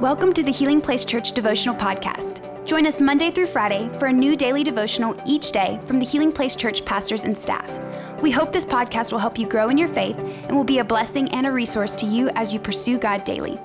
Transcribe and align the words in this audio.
Welcome 0.00 0.34
to 0.34 0.42
the 0.42 0.52
Healing 0.52 0.82
Place 0.82 1.06
Church 1.06 1.32
Devotional 1.32 1.74
Podcast. 1.74 2.66
Join 2.66 2.86
us 2.86 3.00
Monday 3.00 3.30
through 3.30 3.46
Friday 3.46 3.88
for 3.98 4.08
a 4.08 4.12
new 4.12 4.36
daily 4.36 4.62
devotional 4.62 5.18
each 5.24 5.52
day 5.52 5.80
from 5.86 5.98
the 5.98 6.04
Healing 6.04 6.32
Place 6.32 6.54
Church 6.54 6.84
pastors 6.84 7.24
and 7.24 7.36
staff. 7.36 7.66
We 8.20 8.30
hope 8.30 8.52
this 8.52 8.66
podcast 8.66 9.10
will 9.10 9.20
help 9.20 9.38
you 9.38 9.48
grow 9.48 9.70
in 9.70 9.78
your 9.78 9.88
faith 9.88 10.18
and 10.18 10.54
will 10.54 10.64
be 10.64 10.80
a 10.80 10.84
blessing 10.84 11.30
and 11.30 11.46
a 11.46 11.50
resource 11.50 11.94
to 11.94 12.04
you 12.04 12.28
as 12.34 12.52
you 12.52 12.60
pursue 12.60 12.98
God 12.98 13.24
daily. 13.24 13.58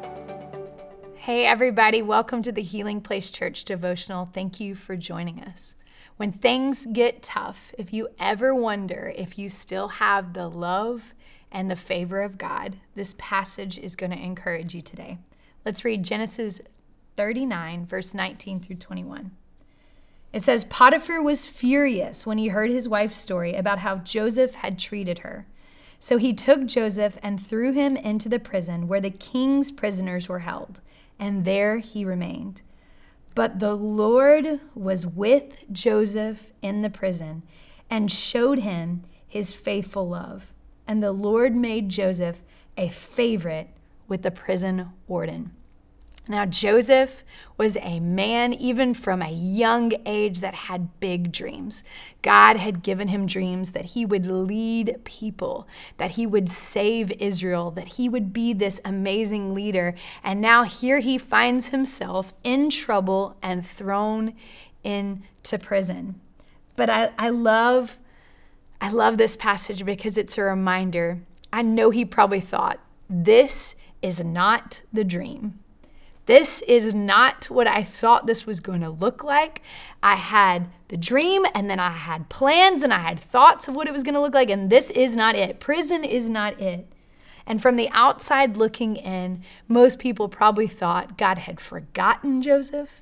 Hey, 1.16 1.46
everybody, 1.46 2.02
welcome 2.02 2.42
to 2.44 2.54
the 2.54 2.62
Healing 2.62 3.02
Place 3.02 3.30
Church 3.30 3.66
devotional. 3.66 4.30
Thank 4.34 4.62
you 4.62 4.74
for 4.74 4.96
joining 4.96 5.42
us. 5.42 5.76
When 6.16 6.32
things 6.32 6.88
get 6.94 7.22
tough, 7.22 7.74
if 7.78 7.92
you 7.92 8.08
ever 8.22 8.56
wonder 8.56 9.14
if 9.18 9.38
you 9.38 9.50
still 9.50 9.90
have 9.90 10.32
the 10.32 10.48
love 10.48 11.14
and 11.52 11.70
the 11.70 11.76
favor 11.76 12.22
of 12.22 12.38
God, 12.38 12.78
this 12.96 13.16
passage 13.18 13.78
is 13.78 13.98
going 13.98 14.12
to 14.12 14.18
encourage 14.18 14.74
you 14.74 14.82
today. 14.82 15.18
Let's 15.66 15.86
read 15.86 16.04
Genesis 16.04 16.62
39, 17.16 17.86
verse 17.86 18.14
19 18.14 18.60
through 18.62 18.78
21. 18.78 19.32
It 20.34 20.44
says 20.44 20.64
Potiphar 20.64 21.22
was 21.22 21.48
furious 21.48 22.26
when 22.26 22.38
he 22.38 22.48
heard 22.48 22.72
his 22.72 22.88
wife's 22.88 23.18
story 23.18 23.54
about 23.54 23.80
how 23.80 23.98
Joseph 23.98 24.56
had 24.56 24.80
treated 24.80 25.20
her. 25.20 25.46
So 26.00 26.18
he 26.18 26.34
took 26.34 26.66
Joseph 26.66 27.20
and 27.22 27.40
threw 27.40 27.74
him 27.74 27.96
into 27.96 28.30
the 28.30 28.40
prison 28.40 28.88
where 28.88 29.02
the 29.02 29.12
king's 29.12 29.72
prisoners 29.72 30.28
were 30.28 30.40
held, 30.40 30.82
and 31.20 31.46
there 31.46 31.78
he 31.78 32.06
remained. 32.06 32.62
But 33.36 33.60
the 33.60 33.76
Lord 33.76 34.62
was 34.74 35.06
with 35.06 35.64
Joseph 35.72 36.54
in 36.62 36.82
the 36.82 36.90
prison 36.90 37.44
and 37.90 38.12
showed 38.12 38.60
him 38.60 39.04
his 39.28 39.54
faithful 39.54 40.08
love 40.08 40.54
and 40.92 41.02
the 41.02 41.14
Lord 41.14 41.56
made 41.56 41.88
Joseph 41.88 42.44
a 42.78 42.90
favorite 42.90 43.70
with 44.12 44.24
the 44.24 44.30
prison 44.30 44.90
warden. 45.08 45.52
Now, 46.28 46.46
Joseph 46.46 47.24
was 47.58 47.78
a 47.78 48.02
man, 48.02 48.52
even 48.52 48.94
from 48.94 49.22
a 49.22 49.32
young 49.32 49.94
age, 50.06 50.42
that 50.42 50.54
had 50.54 51.00
big 51.00 51.32
dreams. 51.32 51.86
God 52.22 52.58
had 52.58 52.84
given 52.84 53.08
him 53.08 53.26
dreams 53.26 53.72
that 53.72 53.86
he 53.86 54.06
would 54.06 54.26
lead 54.26 55.00
people, 55.06 55.66
that 55.96 56.12
he 56.12 56.28
would 56.28 56.50
save 56.50 57.14
Israel, 57.22 57.72
that 57.72 57.94
he 57.94 58.10
would 58.10 58.34
be 58.34 58.52
this 58.52 58.82
amazing 58.84 59.54
leader. 59.56 59.96
And 60.26 60.42
now 60.42 60.64
here 60.64 61.00
he 61.00 61.18
finds 61.18 61.70
himself 61.70 62.34
in 62.44 62.70
trouble 62.70 63.38
and 63.42 63.66
thrown 63.66 64.34
into 64.84 65.58
prison. 65.58 66.20
But 66.76 66.90
I, 66.90 67.12
I 67.18 67.30
love 67.30 67.98
I 68.82 68.90
love 68.90 69.18
this 69.18 69.38
passage 69.38 69.86
because 69.86 70.18
it's 70.18 70.38
a 70.38 70.44
reminder. 70.44 71.20
I 71.54 71.62
know 71.62 71.92
he 71.92 72.04
probably 72.04 72.42
thought, 72.42 72.80
this 73.10 73.76
is 74.02 74.24
not 74.24 74.82
the 74.92 75.04
dream. 75.04 75.60
This 76.26 76.62
is 76.62 76.94
not 76.94 77.50
what 77.50 77.68
I 77.68 77.84
thought 77.84 78.28
this 78.28 78.46
was 78.46 78.60
going 78.60 78.82
to 78.82 78.90
look 78.90 79.24
like. 79.24 79.62
I 80.04 80.16
had 80.16 80.70
the 80.88 80.98
dream 80.98 81.46
and 81.54 81.70
then 81.70 81.80
I 81.80 81.90
had 81.90 82.30
plans 82.30 82.84
and 82.84 82.94
I 82.94 83.00
had 83.00 83.20
thoughts 83.20 83.68
of 83.68 83.76
what 83.76 83.88
it 83.88 83.94
was 83.94 84.04
going 84.04 84.14
to 84.14 84.22
look 84.22 84.36
like, 84.36 84.50
and 84.50 84.70
this 84.70 84.92
is 84.92 85.16
not 85.16 85.36
it. 85.36 85.60
Prison 85.60 86.04
is 86.04 86.30
not 86.30 86.60
it. 86.62 86.88
And 87.46 87.62
from 87.62 87.76
the 87.76 87.90
outside 87.92 88.56
looking 88.56 88.96
in, 88.96 89.44
most 89.68 90.00
people 90.00 90.30
probably 90.30 90.68
thought 90.68 91.18
God 91.18 91.40
had 91.40 91.60
forgotten 91.60 92.42
Joseph, 92.42 93.02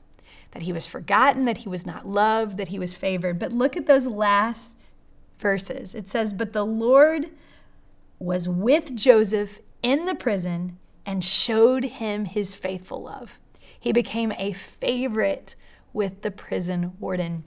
that 0.51 0.63
he 0.63 0.73
was 0.73 0.87
forgotten, 0.87 1.45
that 1.45 1.57
he 1.57 1.69
was 1.69 1.85
not 1.85 2.07
loved, 2.07 2.57
that 2.57 2.69
he 2.69 2.79
was 2.79 2.93
favored. 2.93 3.37
But 3.37 3.51
look 3.51 3.75
at 3.75 3.85
those 3.85 4.07
last 4.07 4.77
verses. 5.39 5.93
It 5.93 6.07
says, 6.07 6.33
But 6.33 6.53
the 6.53 6.65
Lord 6.65 7.27
was 8.17 8.47
with 8.47 8.95
Joseph 8.95 9.59
in 9.83 10.05
the 10.05 10.15
prison 10.15 10.77
and 11.09 11.25
showed 11.25 11.85
him 11.85 12.25
his 12.25 12.53
faithful 12.53 13.01
love. 13.01 13.39
He 13.79 13.91
became 13.91 14.31
a 14.37 14.53
favorite 14.53 15.55
with 15.91 16.21
the 16.21 16.29
prison 16.29 16.93
warden. 16.99 17.45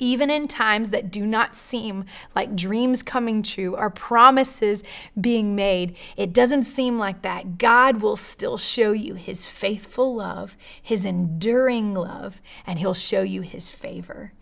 Even 0.00 0.30
in 0.30 0.48
times 0.48 0.90
that 0.90 1.08
do 1.08 1.24
not 1.24 1.54
seem 1.54 2.06
like 2.34 2.56
dreams 2.56 3.04
coming 3.04 3.44
true 3.44 3.76
or 3.76 3.88
promises 3.88 4.82
being 5.20 5.54
made, 5.54 5.96
it 6.16 6.32
doesn't 6.32 6.64
seem 6.64 6.98
like 6.98 7.22
that. 7.22 7.56
God 7.56 8.02
will 8.02 8.16
still 8.16 8.58
show 8.58 8.90
you 8.90 9.14
his 9.14 9.46
faithful 9.46 10.16
love, 10.16 10.56
his 10.82 11.04
enduring 11.04 11.94
love, 11.94 12.42
and 12.66 12.80
he'll 12.80 12.94
show 12.94 13.22
you 13.22 13.42
his 13.42 13.68
favor. 13.68 14.32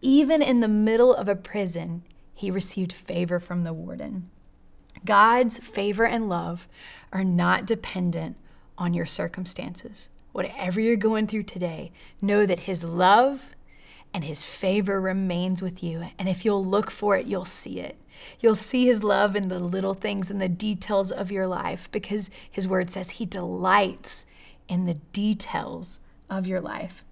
Even 0.00 0.42
in 0.42 0.58
the 0.58 0.66
middle 0.66 1.14
of 1.14 1.28
a 1.28 1.36
prison, 1.36 2.02
he 2.34 2.50
received 2.50 2.92
favor 2.92 3.38
from 3.38 3.62
the 3.62 3.72
warden. 3.72 4.28
God's 5.04 5.58
favor 5.58 6.04
and 6.04 6.28
love 6.28 6.68
are 7.12 7.24
not 7.24 7.66
dependent 7.66 8.36
on 8.78 8.94
your 8.94 9.06
circumstances. 9.06 10.10
Whatever 10.32 10.80
you're 10.80 10.96
going 10.96 11.26
through 11.26 11.42
today, 11.44 11.92
know 12.20 12.46
that 12.46 12.60
His 12.60 12.82
love 12.84 13.54
and 14.14 14.24
His 14.24 14.44
favor 14.44 15.00
remains 15.00 15.60
with 15.60 15.82
you. 15.82 16.06
And 16.18 16.28
if 16.28 16.44
you'll 16.44 16.64
look 16.64 16.90
for 16.90 17.16
it, 17.16 17.26
you'll 17.26 17.44
see 17.44 17.80
it. 17.80 17.96
You'll 18.40 18.54
see 18.54 18.86
His 18.86 19.02
love 19.02 19.36
in 19.36 19.48
the 19.48 19.58
little 19.58 19.94
things 19.94 20.30
and 20.30 20.40
the 20.40 20.48
details 20.48 21.10
of 21.10 21.30
your 21.30 21.46
life 21.46 21.90
because 21.90 22.30
His 22.50 22.68
word 22.68 22.90
says 22.90 23.10
He 23.10 23.26
delights 23.26 24.26
in 24.68 24.84
the 24.86 24.94
details 25.12 25.98
of 26.30 26.46
your 26.46 26.60
life. 26.60 27.04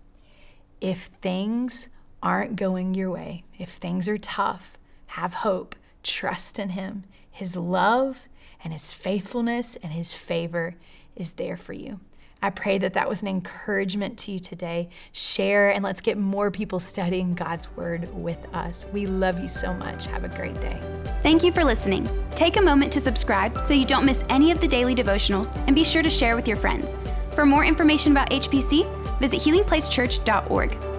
If 0.80 1.10
things 1.20 1.88
aren't 2.22 2.56
going 2.56 2.94
your 2.94 3.10
way, 3.10 3.44
if 3.58 3.70
things 3.70 4.08
are 4.08 4.18
tough, 4.18 4.78
have 5.08 5.34
hope, 5.34 5.74
trust 6.02 6.58
in 6.58 6.70
Him. 6.70 7.04
His 7.30 7.56
love 7.56 8.28
and 8.62 8.72
His 8.72 8.90
faithfulness 8.90 9.76
and 9.76 9.92
His 9.92 10.12
favor 10.12 10.76
is 11.16 11.32
there 11.34 11.56
for 11.56 11.72
you. 11.72 12.00
I 12.42 12.48
pray 12.48 12.78
that 12.78 12.94
that 12.94 13.08
was 13.08 13.20
an 13.20 13.28
encouragement 13.28 14.18
to 14.20 14.32
you 14.32 14.38
today. 14.38 14.88
Share 15.12 15.70
and 15.70 15.84
let's 15.84 16.00
get 16.00 16.16
more 16.16 16.50
people 16.50 16.80
studying 16.80 17.34
God's 17.34 17.70
Word 17.76 18.08
with 18.14 18.46
us. 18.54 18.86
We 18.92 19.04
love 19.06 19.38
you 19.38 19.48
so 19.48 19.74
much. 19.74 20.06
Have 20.06 20.24
a 20.24 20.28
great 20.28 20.58
day. 20.58 20.80
Thank 21.22 21.44
you 21.44 21.52
for 21.52 21.64
listening. 21.64 22.08
Take 22.34 22.56
a 22.56 22.62
moment 22.62 22.92
to 22.94 23.00
subscribe 23.00 23.60
so 23.62 23.74
you 23.74 23.84
don't 23.84 24.06
miss 24.06 24.24
any 24.30 24.50
of 24.50 24.60
the 24.60 24.68
daily 24.68 24.94
devotionals 24.94 25.54
and 25.66 25.76
be 25.76 25.84
sure 25.84 26.02
to 26.02 26.10
share 26.10 26.34
with 26.34 26.48
your 26.48 26.56
friends. 26.56 26.94
For 27.34 27.44
more 27.44 27.64
information 27.64 28.12
about 28.12 28.30
HPC, 28.30 29.18
visit 29.18 29.40
healingplacechurch.org. 29.40 30.89